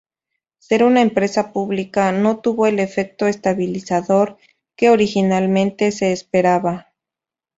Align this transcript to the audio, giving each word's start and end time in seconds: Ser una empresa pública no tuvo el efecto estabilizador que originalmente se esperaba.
Ser 0.57 0.83
una 0.83 1.01
empresa 1.01 1.53
pública 1.53 2.11
no 2.11 2.39
tuvo 2.39 2.65
el 2.65 2.79
efecto 2.79 3.27
estabilizador 3.27 4.39
que 4.75 4.89
originalmente 4.89 5.91
se 5.91 6.11
esperaba. 6.11 6.87